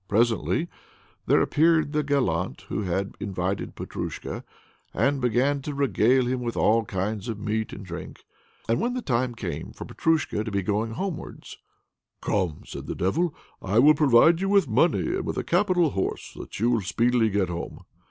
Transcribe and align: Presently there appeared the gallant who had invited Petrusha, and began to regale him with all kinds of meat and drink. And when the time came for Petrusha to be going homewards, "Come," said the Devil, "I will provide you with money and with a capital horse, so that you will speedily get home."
Presently 0.07 0.67
there 1.27 1.43
appeared 1.43 1.91
the 1.93 2.01
gallant 2.01 2.61
who 2.69 2.81
had 2.81 3.13
invited 3.19 3.75
Petrusha, 3.75 4.43
and 4.95 5.21
began 5.21 5.61
to 5.61 5.75
regale 5.75 6.25
him 6.25 6.41
with 6.41 6.57
all 6.57 6.85
kinds 6.85 7.29
of 7.29 7.37
meat 7.37 7.71
and 7.71 7.85
drink. 7.85 8.23
And 8.67 8.81
when 8.81 8.95
the 8.95 9.03
time 9.03 9.35
came 9.35 9.73
for 9.73 9.85
Petrusha 9.85 10.43
to 10.43 10.49
be 10.51 10.63
going 10.63 10.93
homewards, 10.93 11.59
"Come," 12.19 12.63
said 12.65 12.87
the 12.87 12.95
Devil, 12.95 13.35
"I 13.61 13.77
will 13.77 13.93
provide 13.93 14.41
you 14.41 14.49
with 14.49 14.67
money 14.67 15.05
and 15.17 15.23
with 15.23 15.37
a 15.37 15.43
capital 15.43 15.91
horse, 15.91 16.23
so 16.33 16.39
that 16.39 16.59
you 16.59 16.71
will 16.71 16.81
speedily 16.81 17.29
get 17.29 17.49
home." 17.49 17.81